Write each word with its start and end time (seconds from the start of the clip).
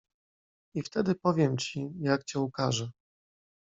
"I 0.75 0.81
wtedy 0.81 1.15
powiem 1.15 1.57
ci, 1.57 1.89
jak 1.99 2.23
cię 2.23 2.39
ukarzę." 2.39 2.89